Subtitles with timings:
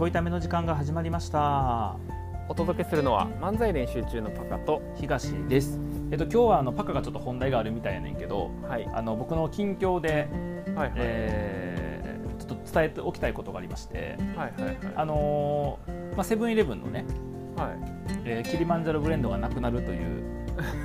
[0.00, 1.94] ちょいための時間が始まりました。
[2.48, 5.78] お届けするのは漫才練習中のパカと東です。
[6.10, 8.88] えっと今日はあのパカがちょっと本題があるみたいやねんけど、はい。
[8.94, 10.26] あの僕の近況で、
[10.74, 10.92] はいはい。
[10.96, 17.04] えーちょっと伝えておきたいことがありましてはいはいあのーまあセブンイレブンのね、
[17.54, 18.22] はい。
[18.24, 20.24] えーキリマンジャロブレンドがなくなるという、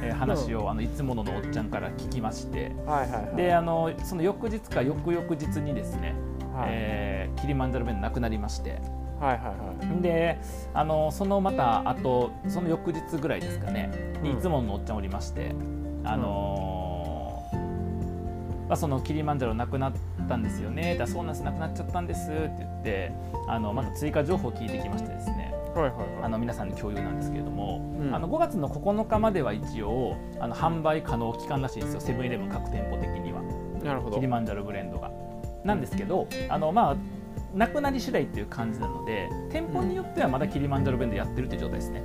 [0.03, 3.35] えー 話をあのいつもののおっちゃんから聞きましてはいはいはい。
[3.37, 6.15] であのその翌日か翌々日にですね、
[6.53, 6.67] はい。
[6.71, 8.81] えーキリマンジャロブレンドなくなりまして
[9.19, 10.01] はいはいはい。
[10.01, 10.39] で
[10.73, 13.91] あのそのまたあとその翌日ぐらいですかね。
[14.21, 14.37] にうん。
[14.37, 15.53] いつものおっちゃんおりまして、
[16.03, 17.05] あのー
[18.67, 19.93] まあ、そのキリマンジャロなくなっ
[20.27, 20.97] たんですよね。
[20.97, 23.11] だそうなんですなくなっちゃったんですって言って
[23.47, 25.53] あのまた追加情報を聞いてきましてですね。
[25.75, 25.93] はいはい
[26.23, 28.15] あの皆さんに共有なんですけれども、うん。
[28.15, 32.01] あの5月の9日までは一応あの販売可能期間らしいんですよ。
[32.01, 33.41] セブンイレブン各店舗的には。
[33.83, 34.15] なるほど。
[34.15, 35.11] キリマンジャロブレンドが。
[35.63, 36.95] なんですけどあのまあ
[37.55, 42.03] なくなり次第っていう感じなので店舗によってはまだキリマンジャロブレンドやってるっていう状態ですね。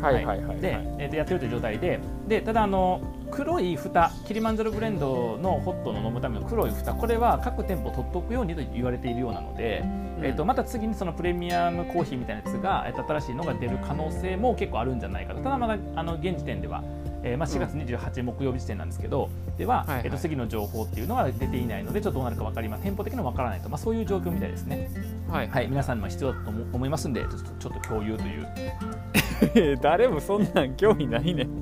[0.00, 0.24] はいはい。
[0.24, 3.00] はいはいで、えーとやってるという状態ででただあの
[3.30, 9.82] 黒い蓋キリマンジャロブレンドのホットの飲むための黒い蓋これは各店舗取っておくようにと言われているようなので、
[10.22, 15.42] えー、とまた次にそのプレミアムコーヒーみたいなやつが、えーと新しいのが出る可能性も結構あるんじゃないかと。
[15.42, 16.82] ただまだあの現時点では、
[17.22, 20.02] えーまあ、4月28日木曜日時点なんですけど、では、はいはい。
[20.04, 22.84] えー、と次の情報っていうのは出ていないのでちょっとどうなるか分かりません。
[22.84, 24.90] 店舗的には分からないと、まあ、そういう状況みたいですね。
[25.28, 25.48] はい。
[25.48, 29.78] はい、皆さんにも必要だと思思いますんでちょっとちょっと共有という。
[29.82, 31.46] 誰もそんなん興味ないね。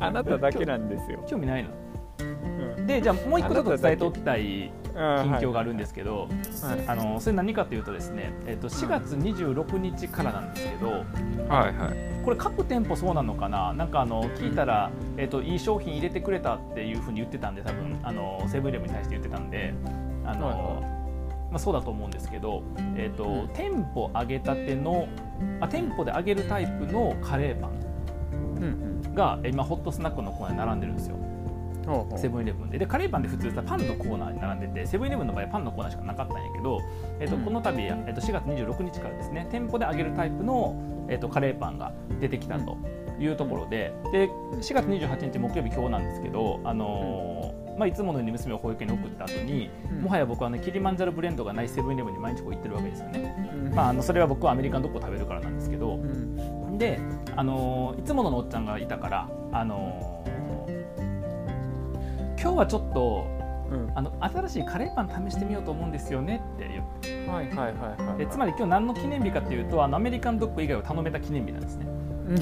[0.00, 1.70] あなただけなんですよ、興味ないの？
[2.78, 2.86] うん。
[2.86, 6.28] でじゃあもう一個ちょっと伝えておきたいあ近況があるんですけど、はい。
[6.86, 13.72] あのそれ何かというとですね、えっと4月26日からなんですけど、はいはいこれ各店舗そうなのかな？
[13.72, 19.72] なんかあの聞いたら、えっといい商品入れてくれたっていうふうに言ってたんで多分あのセブンイレブンに対して言ってたんで
[20.26, 20.82] あの、
[21.50, 22.62] まあ、そうだと思うんですけど、
[22.96, 23.48] えっとうん。
[23.54, 25.08] 店舗揚げたての
[25.60, 31.16] あ店舗で揚げるタイプのカレーパンがえ今ホットスナックのコーナーに並んでるんですよ。
[32.16, 32.78] セブンイレブンで。
[32.78, 36.80] でカレーパンって普通さパンのコーナーに並んでてセブンイレブンの場合はパンのコーナーしかなかったんやけど、
[37.20, 37.44] えっとうん。
[37.44, 42.76] この度、えっと4月26日からですね店舗で揚げるタイプの、えっとカレーパンが出てきたと
[43.18, 50.02] いうところでで4月28日木曜日今日なんですけど、あのーまあ、いつものように娘を保育園に送った後に、うん。
[50.02, 53.74] もはや僕はねキリマンジャロブレンドがないセブンイレブンに毎日こう行ってるわけですよね、うん。
[53.74, 56.76] まあ、あのそれは僕はアメリカンドッグを食べるからなんですけど、うん。
[56.76, 57.00] で、
[57.36, 60.17] あのーいつもののおっちゃんがいたから、あのー
[62.40, 63.26] 今日はちょっと
[63.70, 63.92] うん。
[63.94, 67.30] あの新しいカレーパン試してみようと思うんですよねって言って。
[67.30, 71.86] はいはいはいはいでつまり今日何の記念日かっていうとあのアメリカンドッグ以外を頼めた記念日なんですね。
[71.86, 72.38] うん。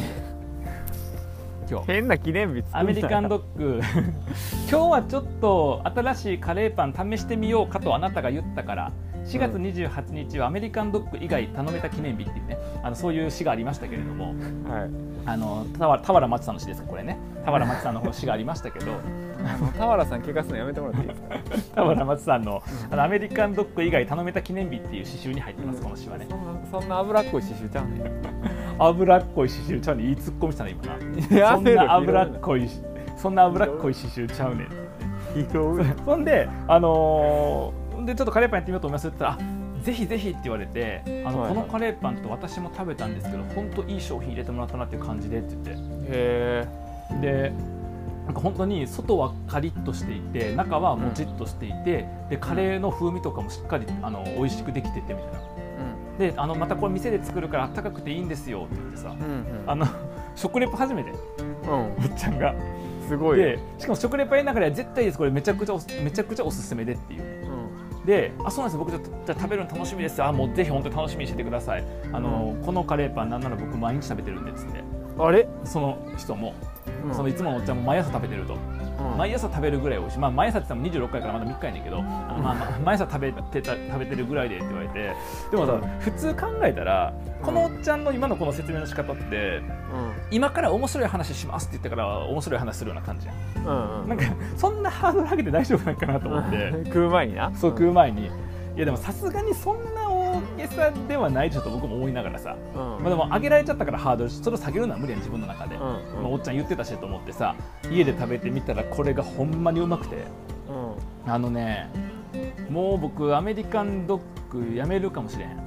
[1.69, 1.87] 今日。
[1.87, 3.81] 変な記念日アメリカンドッグ
[4.71, 8.93] 今日はちょっと新しいカレーパン試してみようかとあなたが言ったから
[9.25, 14.27] 4月28日はアメリカンドッグ以外頼めた記念日っていうねあのそういう詩がありましたけれども。
[14.69, 14.91] はい。
[15.29, 17.19] あの田原田原町さんの詩ですかこれね。
[17.45, 18.93] 田原町さんの詩がありましたけど
[19.47, 21.77] あの田原さん怪我すのやめてもらっていいですか？
[21.83, 28.11] 田原町さんのあのアメリカンドッグ以外頼めた記念日っていう詩集に入ってますこの詩はねそんなそんな脂っこい刺繍ちゃうね。
[28.79, 30.05] 脂っこい詩集ちゃうね。
[30.05, 30.75] んいいツッコミしたね
[31.31, 31.55] 今な。
[31.55, 32.69] そんな脂っこい
[33.17, 34.67] そんな脂っこい詩集ちゃうね。
[36.05, 41.55] そんで、あのーでちょっとカレーパンやってみようと思いますって言ったらあぜひぜひって言われてあの、はいはい。
[41.57, 45.79] このカレーパンと私も食べたんですけど本当いい商品入れてもらったなっていう感じでって言っ
[46.09, 46.67] へ
[47.11, 47.53] てで
[48.27, 55.41] なんか本当に外はカリッとしていて中はもちっとしていて、でカレーの風味とかもしっかりあの美味しくできててみたいな。
[56.19, 59.71] えであのまたこれ店で作るからあったかくていいんですよって言ってさ、うんうん。
[59.71, 59.87] あの
[60.35, 61.11] 食レポ初めて。
[61.11, 61.71] うん。
[61.71, 62.55] おっちゃんが。
[63.07, 63.39] すごい。
[63.39, 67.23] でしかも食レポやりながら絶対ですこれめちゃくちゃおすめちゃくちゃおすすめでっていう。
[67.23, 68.07] うん。
[68.07, 70.23] であそうなんです僕ちょっとじゃあ食べるの楽しみです。
[70.23, 71.85] あもうぜひ本当に楽しみにしててください。
[72.13, 74.83] あの、このカレーパンなんなら僕毎日食べてるんでっつって。
[75.19, 75.49] あれ？
[75.65, 76.55] その人も、
[77.07, 77.15] うん。
[77.15, 79.19] そのいつものおっちゃんも毎朝食べてると、うん。
[79.19, 85.15] 毎朝食べるぐらい美味しい、まあ、毎朝って言っても26回からまだ3日やねんけど、まあまあ毎朝食べてた食べてるぐらいでって言われて。
[85.51, 89.63] でもさ、普通考えたらこのおっちゃんの今のこの説明の仕方って
[90.31, 93.37] 今から面白い話しますって言ってから面白い話するような感じやん。
[93.67, 94.09] うんうん。
[94.09, 94.25] なんか
[94.57, 96.73] そんなハードル上げて大丈夫なんかなと思って。
[96.87, 97.53] 食う前にな。
[97.55, 98.31] そう食う前に、い
[98.77, 100.06] やでもさすがにそんな大
[100.57, 102.81] げさではないでしょと僕も思いながらさ、うん。
[102.81, 105.83] まあ、でも上げられちゃったからハードルそれを下げるのは無理やん自分の中で、うん。
[105.83, 105.89] ま
[106.25, 107.55] あおっちゃん言ってたしと思ってさ
[107.91, 110.17] 家で食べてみたらこれがほんまにうまくて。
[110.69, 111.33] うん。
[111.33, 111.89] あのね
[112.71, 114.21] もう僕アメリカンドッ
[114.51, 115.51] グやめるかもしれへん。
[115.51, 115.59] うん。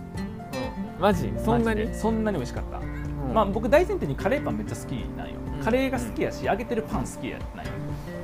[1.00, 1.32] マジ？
[1.44, 1.94] そんなに？
[1.94, 3.34] そんなに美味しかった、うん。
[3.34, 5.64] まあ僕大前提にカレーパンめっちゃ好きなんよ、うん。
[5.64, 7.72] カレーが好きやし揚げてるパン好きやなんよ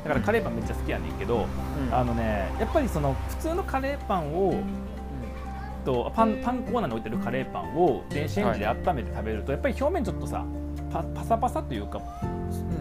[0.04, 1.48] だからカレーパンめっちゃ好きやねんけど、
[1.90, 1.96] うん。
[1.96, 4.62] あのねやっぱりその普通のカレーパンを
[5.86, 10.46] と、パンパンコーナーに置いてるカレーパンを電子レンジで温めて食べると、やっぱり表面ちょっとさ
[10.92, 12.02] パパサパサというか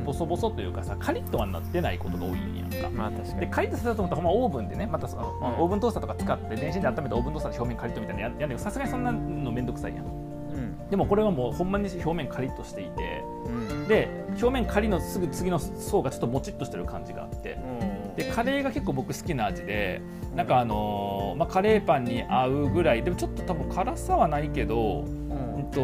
[0.05, 2.91] ボソボソというかさカリッとはなってないことが多いんやんか。
[2.91, 3.41] まあ確かに。
[3.41, 5.45] でカリッとさせたと思ったらほんまオーブンでねまたその、うん。
[5.45, 8.39] オーブントースターとか使って電子レンジで温めてオーブントースターで表面カリッとみたいなのややん。
[8.39, 10.05] ねんけどさすがにそんなのめんどくさいやん。
[10.05, 10.89] うん。
[10.89, 13.25] でもこれはもうほんまに表面カリッとしていて。
[13.47, 13.89] うん。
[13.89, 17.59] で表面カリのすぐ次の層がちょっともちっとしてる感じがあって。
[17.81, 20.01] うんでカレーが結構僕好きな味で
[20.35, 25.55] なんかあのーまあ、カレーパンに合うぐらいでもちょっと多分辛さはないけどうん。
[25.57, 25.81] うんと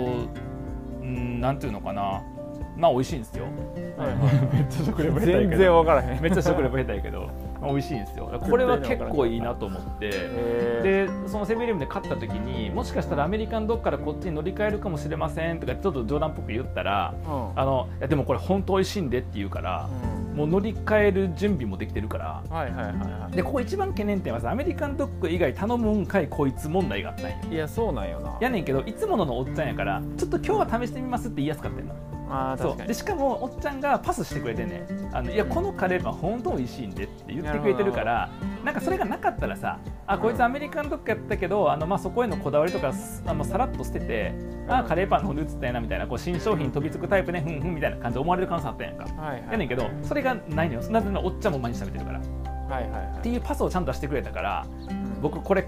[1.01, 2.23] うんなんていうのかな。
[2.77, 3.45] まあ美味しいんですよ。
[3.99, 4.19] はいはい。
[4.55, 5.63] めっちゃ食レポ下手や全けど。
[5.63, 7.29] 然分からへんめっちゃ食レポ下手やけど、
[7.61, 8.41] まあ、美味しいんですよ。
[8.49, 10.11] これは結構いいなと思って。
[10.13, 17.61] へでそのセブンイレブンで買った時にもしかしたらアメリカンドッグからこっちに乗り換えるかもしれませんとかちょっと冗談っぽく言ったらーうん。
[17.61, 22.43] あのいやでもこれ本当美味しいんでって言うからうんもう乗り換える準備もできてるから。
[22.49, 27.55] はいはいはいはでここ一番懸念点はさアメリカンドッグ以外頼むんかいこいつ問題があったんよい。
[27.55, 28.37] いやそうなんよな。
[28.41, 31.95] やねんけどいつもののおっちゃんやからちょっと今日は試してみますって言いやすかったんの
[32.57, 32.87] そう。
[32.87, 35.11] でしかもおっちゃんがパスしてくれてんねん。
[35.13, 38.31] あのいやこのカレーパン本当美味しいんでって言ってくれてるから
[38.65, 44.33] なんかそれがなかったらさあこいつアメリカンドッグやったけどあの、まあ、そこへのこだわりとかすあのさらっと捨てて
[44.79, 49.05] あカレーパンの方に移ったやなみたいなこう新商品飛びつくタイプねふんふんみたいな感じで思われる可能性あったやんか。
[49.05, 49.49] はいはい。
[49.53, 50.91] やねんけどそれがないのよ。
[50.91, 52.19] なぜならおっちゃんも毎日食べてるから。
[52.19, 52.23] っ
[52.71, 53.23] はいはいはい。
[53.23, 55.21] ていうパスをちゃんとしてくれたからうん。
[55.21, 55.67] 僕これ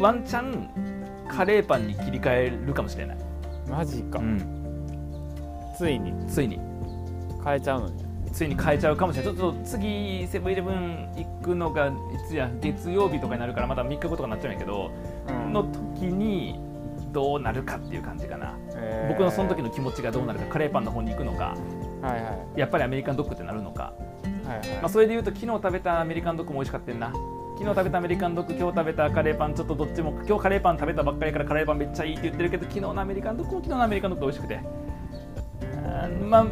[0.00, 0.68] ワンチャン
[1.28, 3.16] カレーパンに切り替えるかもしれない、
[3.68, 4.18] マジか。
[4.18, 4.38] うん。
[5.76, 6.12] ついに。
[6.26, 6.60] ついに。
[7.44, 9.36] 変えちゃうのについに変えちゃうかもしれない。
[9.36, 11.92] ちょっと次セブンイレブン行くのがい
[12.28, 14.90] つや月曜日とかになるからまた3日後とかになっちゃうんやけど、
[15.28, 15.52] うん。
[15.52, 16.58] の時に
[17.14, 19.08] どうなるかっていう感じかな、へー。
[19.08, 21.56] 僕のその時の気持ちがどうなるかカレーパンの方に行くのか
[22.02, 22.60] はいはい。
[22.60, 23.94] やっぱりアメリカンドッグってなるのか、
[24.44, 24.68] はいはい。
[24.80, 27.12] まあ、それでいうと昨日食べたアメリカンドッグも美味しかったんな。
[27.56, 34.60] 昨日食べたアメリカンドッグ今日食べたカレーパンちょっとどっちも今日カレーパン食べたばっかりからカレーパンめっちゃいいって言ってるけど昨日のアメリカンドッグも昨日のアメリカンドッグ美味しくて。
[35.86, 36.44] あーまあ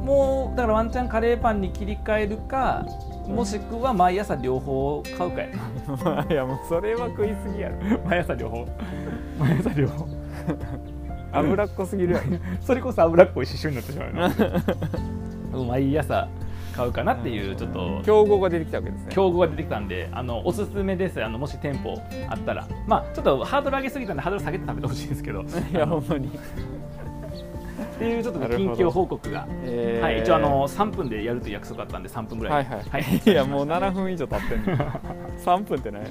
[0.00, 2.84] もうだからワンチャンカレーパンに切り替えるか
[3.28, 6.26] もしくは毎朝両方買うかやな。
[6.28, 7.76] いやもうそれは食いすぎやろ。
[8.04, 8.66] 毎朝両方
[9.40, 10.06] 毎朝両方
[11.32, 12.24] 脂っこすぎるやろ
[12.60, 14.28] それこそ脂っこい刺繍になってしまうな。
[15.52, 16.28] も う毎朝
[16.76, 18.00] 買うかなっていうちょっと。
[18.04, 19.12] 競合が出てきたわけですね。
[19.12, 21.22] 競合が出てきたんであのおすすめです。
[21.22, 22.66] あのもし店舗あったら。
[22.86, 25.42] まあちょっとハードル上げすぎたんでハードル下げて食べてほしいんですけど。
[25.72, 26.28] いやほんまに。
[26.28, 34.84] っていうちょっとねなるほど近況報告が、えーはい、一応あの3分でやるという約束あったんで3分ぐらい、はいはい、い、やもう7分以上経ってんの。
[35.44, 36.02] 3分ってない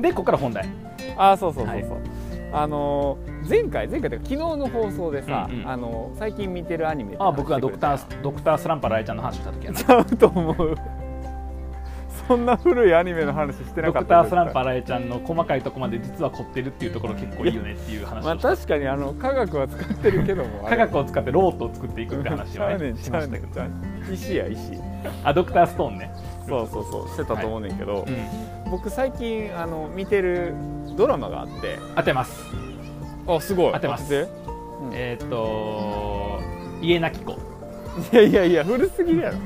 [0.00, 0.68] でここから本題。
[1.16, 2.00] あーそうそうそうそう、はい
[2.52, 5.68] あのー前回前回というか昨日の放送でさ、うんうん。
[5.68, 9.78] あのー最近見てるアニメあ僕がドクタードクタースランパライちゃんの話した時やな。
[9.78, 10.74] ちゃうと思う。
[12.28, 22.96] そんな古いアニメの話してなドかったクタースランパライちゃんの細かいとこまで実は凝ってるっていうところ結構いいよねっていう話まあ確かにあの科学は使ってるけども 科学を使ってロートを作っていくって話ちゃうねをね。
[22.98, 23.70] しましたけどね
[24.12, 24.72] 石や石
[25.24, 26.10] あドクターストーンね、
[26.46, 30.54] そうそうそうしてたと思うねんけど、うん、僕最近あの見てる
[30.98, 31.78] ドラマがあって。
[31.94, 32.44] 当てます。
[33.28, 33.72] あすごい。
[33.72, 34.28] 当てます。
[34.92, 36.40] えっ、ー、と
[36.82, 37.32] 家なき子。
[37.32, 37.36] い
[38.16, 39.38] やいやいや古すぎるやろ。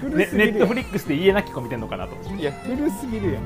[0.00, 2.34] 古ねネットフリックスで家なき子見てんのかなと。
[2.34, 3.42] いや古すぎるやん。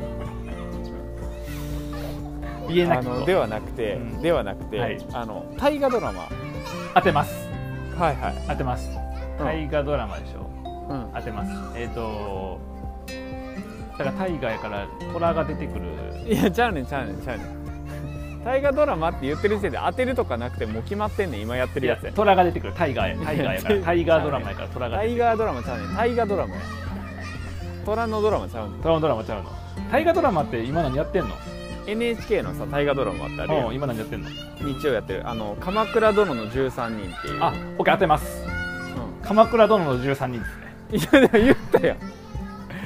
[2.71, 3.25] 家なき子。
[3.25, 4.23] ではなくて、うん。
[4.23, 4.99] ではなくて、はい。
[5.15, 6.29] あの大河ドラマ。
[6.95, 7.49] 当てます。
[7.97, 8.91] はいはい、当てます。
[9.39, 9.47] うん。
[9.47, 10.51] 大河ドラマでしょ。
[10.91, 11.79] うん、当てます。
[11.79, 12.70] えっ、ー、と
[14.05, 15.85] だから大河やから虎が出てくる。
[16.27, 18.45] いやちゃうねんちゃうねんちゃうねん。
[18.45, 22.05] 大河ドラマって言ってる時点で当てるとかなくてもう決まってんねん今やってるやつ。
[22.05, 22.73] や虎が出てくる。
[22.73, 23.25] タイガーや。
[23.25, 23.81] タイガーやから。
[23.83, 25.21] タイガードラマやから虎が出てくる。
[25.21, 25.95] 大河ドラマちゃうねん。
[25.95, 26.61] 大河ドラマや。
[27.85, 28.81] 虎のドラマちゃうねん。
[28.81, 29.51] 虎のドラマちゃうの。
[29.93, 31.35] 大河ドラマって今何やってんの
[31.87, 34.31] ？NHK のさ大河ドラマってあるやうんん今何やってんの？
[34.61, 35.29] 日曜やってる。
[35.29, 37.43] あの鎌倉殿の13人っていう。
[37.43, 38.45] あオッケー当てます。
[38.47, 41.21] う鎌倉殿の13人ですね。
[41.21, 42.20] ん、いやでも言ったやん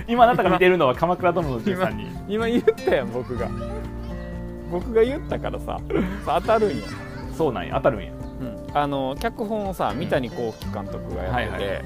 [0.07, 3.49] 今あなたが見てるのは鎌倉殿の13人今言ったやん僕が。
[4.71, 5.79] 僕が言ったからさ
[6.25, 6.85] さ当たるんや、
[7.37, 8.13] そうなんや当たるんや。
[8.73, 11.61] あの脚本をさ三谷幸喜監督がやってて、はいはい。
[11.61, 11.83] はい、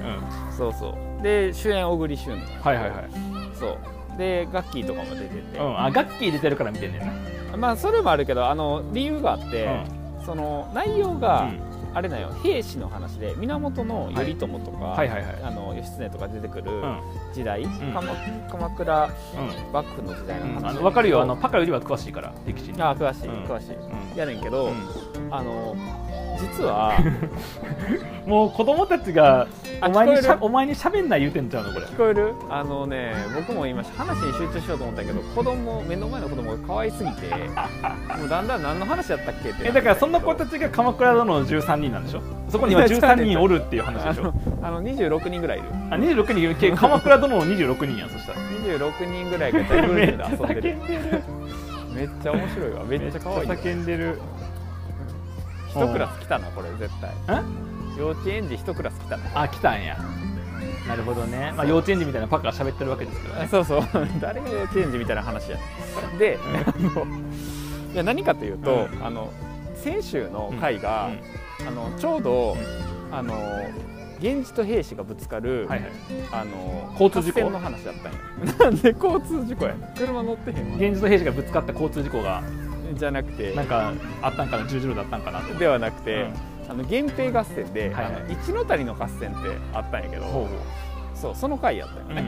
[0.49, 1.23] うん、そうそう。
[1.23, 3.09] で主演小栗旬はいはいはい。
[3.53, 3.77] そ
[4.15, 4.17] う。
[4.17, 9.69] でガッキーとかも出てて、うん、あガッキー出てるから見てんねんな、まあそれもあるけどあの理由があって、
[10.25, 15.39] その内容が、うんあれだよ兵士の話で源頼朝とか、はいはいはい。
[15.43, 17.01] あの義経とか出てくるうん。
[17.33, 17.93] 時代、ん。
[17.93, 18.13] 鎌
[18.49, 19.73] 鎌倉うん。
[19.73, 22.81] 幕府の時代の話、うん、あの分かるよあのパカよりは詳しいから歴史に。
[22.81, 23.43] あ詳しい、うん。
[23.45, 24.17] 詳しい、うん。
[24.17, 24.73] やねんけど、うん。
[25.31, 25.75] あの
[26.39, 26.93] 実は
[28.25, 29.47] もう子供たちが
[29.81, 31.85] あお前にしゃお前に喋んない言うてんちゃうのこれ。
[31.85, 32.33] 聞こえる？
[32.49, 37.27] あのね僕も今話に集中しようと思ったけど子供目の前の子供が可愛すぎて
[38.17, 42.21] もうだんだん何の話やったっけってえだからそんな子たちが鎌倉殿の13人なんでしょ？
[42.49, 44.33] そこには13人おるっていう話でしょ？
[44.61, 45.67] あのあの26人ぐらいいる。
[45.91, 48.39] あ26人鎌倉殿の26人やんそしたら。
[48.39, 50.77] 26人ぐらいが大グループで遊んでる。
[51.93, 52.83] めっちゃ面白いわ。
[52.85, 54.19] めっちゃ可愛いわ叫んでる
[55.69, 57.41] 一クラス来たなこれ絶対。
[57.41, 59.97] ん幼稚園児一クラス来たなあ来たんや。
[60.87, 63.41] なるほどね、まあ、幼稚園児みたいなパカが喋ってるわけですけどね。
[63.43, 63.81] あそうそう。
[64.19, 65.57] 誰が幼稚園児みたいな話や
[66.17, 67.05] であの
[67.93, 69.31] いや何かというと、うあの
[69.75, 71.09] 先週の回が、
[71.59, 71.67] うん。
[71.67, 72.57] あのちょうど、
[73.11, 73.33] あの
[74.19, 75.67] 源氏と兵士がぶつかる、
[76.31, 77.49] あの交通事故？
[77.49, 78.57] の話だったんや。
[78.57, 80.75] なんで交通事故や車乗ってへんわ。
[80.77, 82.43] 現実の兵士がぶつかった交通事故が
[82.95, 86.33] じゃなくてなんかあったんかな十字路だったんかなではなくて、うん。
[86.69, 88.15] あの源平合戦で、はいはい。
[88.15, 90.47] あの一ノ谷の合戦ってあったんやけど、
[91.15, 92.25] そうその回やったようね、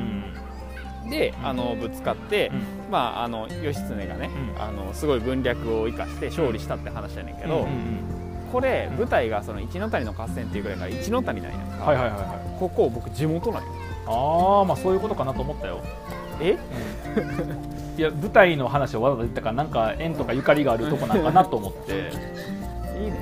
[1.09, 2.91] であのぶつかって、うん。
[2.91, 4.61] まああの義経がね、うん。
[4.61, 7.67] あのすごい分略を生かして勝利したって話やねんけど、
[8.51, 12.59] これ舞台がその一ノ谷の合戦っていうぐらいから一ノ谷なんやんか、はいはいはいはい。
[12.59, 13.69] ここ僕地元なんよ。
[14.07, 15.81] ああまあそういうことかなと思ったよ
[16.49, 16.57] え？
[17.97, 21.91] いや舞台の話をわざわざ言ったからなんか縁とかゆかりがあるとこなんかなと思って。
[22.99, 23.19] いいね。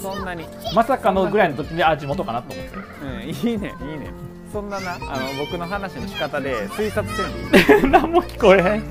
[0.00, 0.44] そんなに。
[0.74, 2.72] まさかのぐらいの時にあ地元かなと思って。
[3.04, 4.10] うんいいねいいね。
[4.52, 5.00] そんななあの
[5.38, 7.88] 僕の話の仕方で推察せんでいい。
[7.90, 8.82] 何も聞こえへん。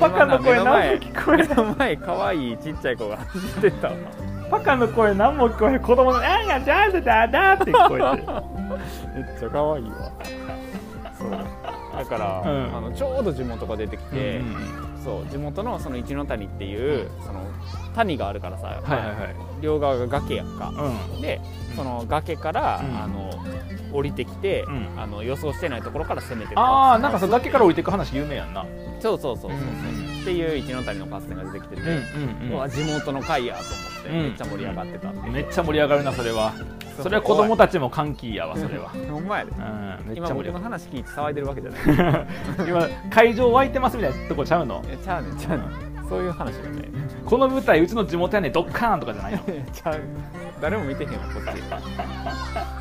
[0.00, 1.76] パカの声何も聞こえへん。
[1.78, 3.88] 前可愛いちっちゃい子が走ってた。
[3.88, 3.94] わ
[4.50, 5.80] パカの声何も聞こえへん。
[5.80, 8.26] 子供の「あんやじゃあだだだ」って聞こえて。
[8.26, 8.60] る
[9.14, 10.12] めっちゃ可愛いわ
[12.04, 12.76] だから、うん。
[12.76, 14.40] あのちょうど地元が出てきて、
[15.04, 17.40] そう地元のその一ノ谷っていうその
[17.94, 19.36] 谷があるからさ、はいはいはい。
[19.60, 20.72] 両側が崖やんか、
[21.14, 21.20] うん。
[21.20, 21.40] で
[21.76, 23.02] その崖から、うん。
[23.02, 23.30] あの
[23.92, 24.88] 降りてきて、うん。
[24.96, 28.64] あの予想してないところから攻めてああなんかその崖から降りていく話有名やんな。
[29.00, 31.82] そうそうそうそう、うんっていう一ノ谷の合戦が出てきてて、
[32.52, 34.22] うわ地元の会やと思って、うん。
[34.24, 36.52] めっちゃ盛り上がってためっちゃ盛り上がるなそれは
[37.02, 38.88] それは子供たちも歓喜やわそれは。
[39.10, 39.50] ほんまやで。
[39.52, 39.54] う
[40.12, 41.86] ん今僕の話聞いて騒いでるわけじゃない。
[41.86, 42.26] る
[42.68, 44.82] 今会場湧いてますみたいなとこちゃうの？
[45.02, 46.08] ちゃうねんちゃうねん。
[46.08, 46.88] そういう話だね
[47.24, 49.38] この舞台うちの地元やねんドッカーンとかじゃないの？
[49.72, 50.00] ちゃう。
[50.60, 51.62] 誰も見てへんわこっち。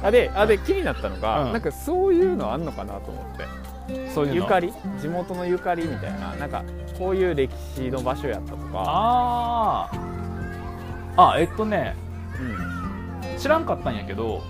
[0.04, 1.54] あであで気になったのが、うん。
[1.54, 4.10] なんかそういうのあんのかなと思って。
[4.14, 4.36] そういうの。
[4.36, 4.74] ゆかり？
[5.00, 6.36] 地元のゆかりみたいな。
[6.40, 6.64] なんか
[6.98, 8.64] こういう歴史の場所やったとか。
[8.76, 11.22] あー。
[11.34, 11.96] あえっとね。
[12.40, 12.79] うん
[13.40, 14.42] 知らんかったんやけど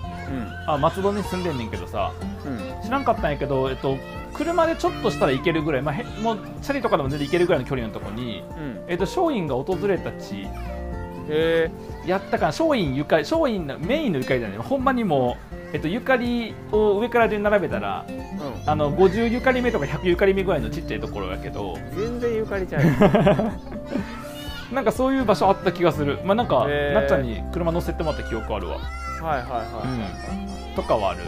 [0.66, 2.12] あ松戸に住んでんねんけどさ
[2.44, 2.52] うん。
[2.52, 3.98] うん知らんかったんやけど、えっと、
[4.34, 8.84] 車でちょっとしたら行けるぐらい、まあ、へもうチャリとかでも全然行けるぐらいの距離のとこに、うん。
[8.88, 10.46] えっと、松陰が訪れた地
[11.28, 11.70] へ
[12.06, 18.14] やったかな松陰ゆかり松陰のメインのゆかりじゃないほんまにもう、えっと、ゆかりを上から順に並べたらえ
[18.64, 18.70] うん。
[18.70, 21.76] あの50ゆかり目とか100ゆかり目ぐらいのちっちゃいところやけど。
[21.94, 22.82] 全然ゆかりちゃう。
[22.82, 22.90] よ
[24.72, 28.76] なんかそういう場所あった気がする、まあ、なんか、なっちゃんに車乗せてもらった記憶あるわ。
[28.78, 31.20] はいはいはいはい、とかはある、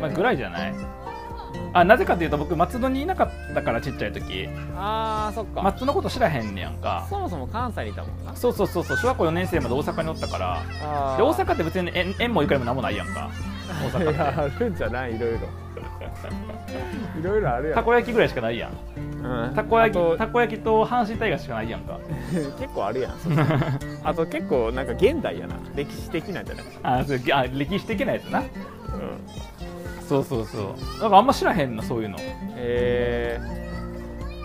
[0.00, 0.74] まあ、ぐらいじゃない？
[1.72, 4.48] あなぜかというと僕松戸にいなかったからちっちゃい時。
[4.76, 7.06] あーそっか、松戸のこと知らへんねやんか。
[7.08, 8.34] そもそも関西にいたもんな。
[8.36, 8.96] そうそうそうそう。
[8.96, 11.16] 小学校4年生まで大阪におったから。
[11.16, 13.30] で大阪って別に縁縁もゆかりもなんもないやんか。
[13.92, 15.16] 大 いや阪っあるんじゃない？
[15.16, 15.36] いろいろ。
[15.36, 15.40] い
[17.24, 17.72] ろいろあるやん。
[17.72, 18.70] てたこ焼きぐらいしかないやん
[19.24, 19.54] うん。
[19.54, 21.98] たこ焼きたこ焼きと阪神タイガーしかないやんか。
[22.60, 23.12] 結構あるやん。
[24.04, 25.56] あと結構なんか現代やな。
[25.74, 28.40] 歴史的なんじゃない、あそうあ歴史的なやつな。
[28.40, 28.46] うん、
[30.06, 30.58] そうそうそ
[30.98, 31.00] う。
[31.00, 32.16] なんかあんま知らへんのそういうの。
[32.56, 33.40] え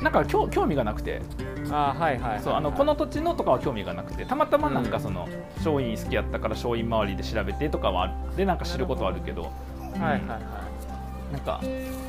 [0.02, 1.22] なんか興興味がなくて。
[1.66, 2.40] ー、あーはいはいはい。
[2.40, 4.26] そうあのこの土地のとかは興味がなくて。
[4.26, 4.90] たまたまなんうん。
[4.90, 9.42] かその松陰好きやったから松陰周りで調べてとかはでなんか知ることはあるけど。
[9.42, 10.20] はいはいはい。
[11.34, 11.60] なんか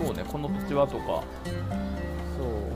[0.03, 1.23] そうねこの土地はとか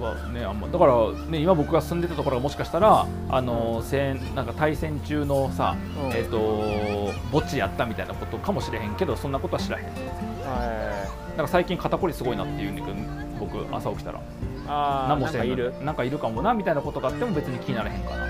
[0.05, 6.11] そうはねあんまだからね今僕が住んでたところがもしかしたらあの戦なんか対戦中のさ、うん。
[6.13, 9.85] えっ、と墓地やったみたいなことかもしれへんけどそんなことは知らへん。
[9.85, 12.97] はなんか最近肩こりすごいなっていうんだけど
[13.41, 14.19] 僕朝起きたら。
[14.19, 14.23] い
[14.67, 15.75] あー何もしてなんかいる。
[15.83, 18.27] なんかいるかもなみたいなことがあっても別に気にならへんかな。
[18.27, 18.29] う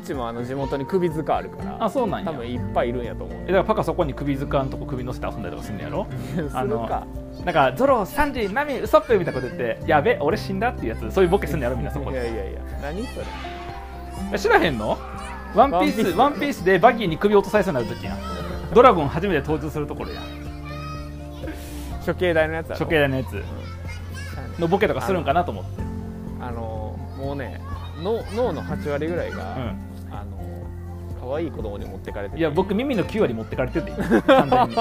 [0.00, 2.30] ちもあの地元に首塚あるからあそうなんや。
[2.30, 3.38] 多分いっぱいいるんやと思う。
[3.42, 6.06] えだからパカそこに首塚のとこ首乗せて遊んだりとかすんのやろ
[6.52, 7.06] あのか。
[7.44, 13.26] なんかゾロ3時ナミウソップみたいなこと言ってやべ俺死んだっていうやつそういうボケすんのやろみんなそこでいやいやいや何それ。
[14.32, 14.98] え知らへんの？
[15.54, 18.18] ワンピースワワンピースでバギーに首落とされそうになる時やん。
[18.74, 20.24] ドラゴン初めて登場するところやん。
[22.04, 23.42] 処刑台のやつ処刑台のやつ
[24.60, 25.82] のボケとかするんかなと思って。
[26.40, 27.60] あのもうね
[28.02, 30.12] 脳脳の8割ぐらいが、うん。
[30.12, 30.36] あの
[31.20, 32.40] 可愛い子供に持ってかれてて。
[32.40, 34.74] いや僕耳の9割持ってかれてるで完全に。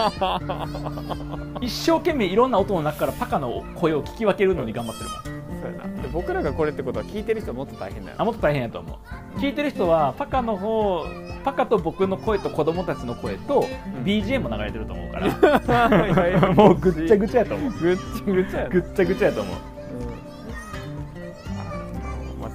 [1.65, 5.35] 一生懸命いろんな音の中からパカの声を聞き分けるのに頑張ってるもん。
[5.61, 6.01] そうやな。
[6.01, 8.99] で僕らがこれってことは聞いてる人はもっと大変だよあもっと大変やと思
[9.35, 9.39] う。
[9.39, 11.05] 聞いてる人はパカの方
[11.43, 13.65] パカと僕の声と子供たちの声と
[13.97, 14.03] うん。
[14.03, 17.71] BGM も流れてると思うから、 もうぐっちゃぐちゃやと思う。
[17.71, 18.69] ぐっちゃぐちゃやな。
[18.69, 19.55] ぐっちゃぐちゃやと思う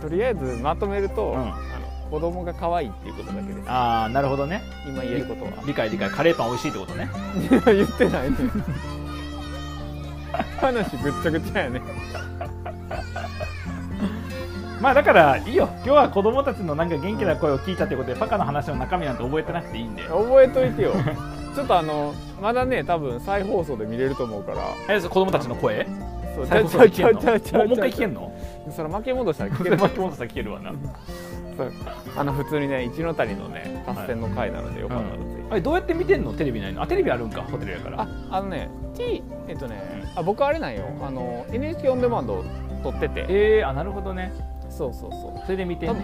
[0.00, 1.38] とりあえずまとめると、ん。
[1.38, 1.44] あ
[1.78, 3.70] の子供が可愛いっていうことだけです。
[3.70, 4.62] ああなるほどね。
[4.86, 5.52] 今言えることは。
[5.64, 6.10] 理解理解。
[6.10, 7.08] カレーパン美味しいってことね。
[7.66, 8.36] 言ってないね。
[10.60, 11.80] 話ぐっちゃぐちゃやね。
[14.80, 15.68] まあだからいいよ。
[15.76, 20.02] 今日は子供たちのなんか元気な声を聞いたってことでパカの話の中身なんて覚えてなくていいんで。
[20.04, 20.92] 覚えといてよ。
[21.54, 24.58] ちょっとあのまだね多分再放送で見れると思うから。
[24.88, 25.86] え子供たちの声？
[26.40, 27.58] そう最後それ聞けんの？
[27.58, 28.32] もうもう一回聞けんの？
[28.74, 30.72] それ巻き戻したら聞ける巻き戻したら聞けるわな。
[32.16, 36.32] あの普通にね一の谷のね合戦の回なのでよかったらぜひ、あれどうやって見てんの？
[36.32, 36.82] テレビないの？
[36.82, 38.02] あテレビあるんかホテルやから。
[38.02, 40.84] ああのね T えっとねあ僕あれなんよ。
[41.02, 42.44] あの NHK オンデマンド
[42.82, 43.26] 撮ってて。
[43.28, 44.32] えー、あなるほどね。
[44.70, 45.42] そうそうそう。
[45.44, 46.00] それで見てんね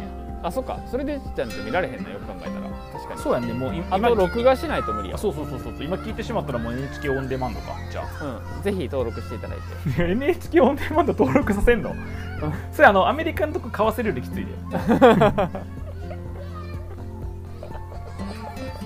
[0.46, 0.78] あそっか。
[0.88, 2.68] それでじゃんと見られへんなよく考えたら。
[2.92, 3.20] 確かに。
[3.20, 3.52] そうやんね。
[3.52, 5.16] もう今録画しないと無理や。
[5.16, 7.74] あそうそうそうそう今聞いてしまったらもう NHK オンデマンドか。
[7.90, 8.44] じゃあ。
[8.56, 8.62] うん。
[8.62, 9.58] ぜひ登録していただい
[9.96, 10.04] て。
[10.12, 11.92] NHK オンデマンド登録させんの？
[12.72, 14.52] それあのアメリカのとこ買わせるよりきついで。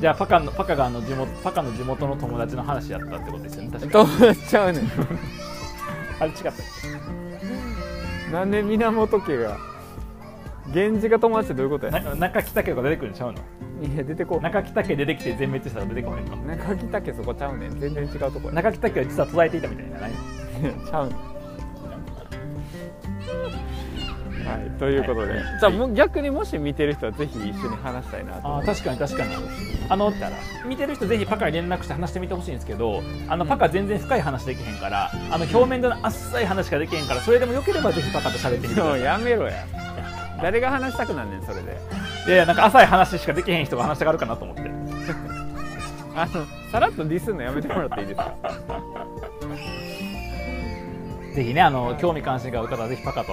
[0.00, 3.68] じゃあパカのパカがあの地元パカの地元の友達の話やったってことですよね。
[3.70, 4.08] 確かに。
[4.08, 4.90] どうなっちゃうねん。
[6.20, 6.54] あれ違ったっ
[8.32, 9.69] なんで源家が
[10.68, 11.92] 源氏が友達ってどういうことや？
[12.14, 13.38] 中北家が出てくるんちゃうの？
[13.82, 14.40] いや出てこう。
[14.40, 16.36] 中北家出てきて全滅したら出てこないの？
[16.36, 17.80] 中北家そこちゃうねん。
[17.80, 18.54] 全然違うとこや。
[18.54, 21.16] 中北家は実は途絶えていたみたいなないちゃうねん。
[24.40, 25.42] はいということで、はい。
[25.60, 29.34] じゃあ逆にもし見てる人はぜひ一緒に話したいなあー確かに確かに。
[29.88, 30.12] あの
[30.66, 39.02] 見てる人ぜひパカに連絡して話してみてほしいんですけどあのパカ全然深い話できへんからあの表面でのあっさい話しかできへんからそれでもよければぜひパカと喋ってみてください。
[39.02, 39.66] やめろや
[40.42, 41.78] 誰が話したくなんねんそれで。
[42.26, 44.62] いやいやなんか浅い話しかできへん人が話したがるかなと思って。
[46.16, 48.34] あのさらっとディスんのやめてもらっていいですか？
[51.34, 53.32] ぜひねあの興味関心がある方はぜひパカと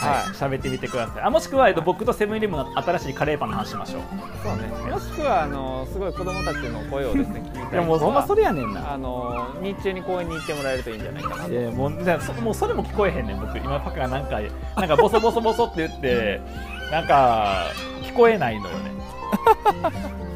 [0.00, 0.34] はい。
[0.34, 1.22] 喋、ってみてください。
[1.22, 4.02] あもしくは、えっと、僕とセブンイレブンの新しいカレーパンの話しましょう。
[4.42, 4.90] そうね。
[4.90, 8.92] もしくはあのすごい子供たちの声をですね聞きたいいやもうほんまそれれやねんな。
[8.92, 11.52] あの日中に公園に行ってもらえるといいんじゃないかなと。
[11.52, 13.58] いやもうじゃあそもうそれも聞こえへんねん僕。
[13.58, 14.40] 今パカがなんか
[14.76, 16.40] なんかボソボソボソって言って
[16.90, 17.66] なんか
[18.02, 18.90] 聞こえないのよね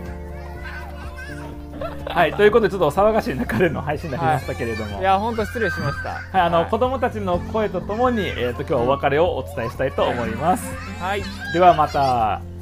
[2.15, 6.11] はいということでちょっとお騒がしい中での配信になりましたけれども、いや本当失礼しました。
[6.11, 6.71] はい、あの、はい。
[6.71, 10.73] 子供たちの声とともに、えー、と今日はお別れをお伝えしたいと思います。
[11.01, 11.23] はい。
[11.53, 12.54] ではまた。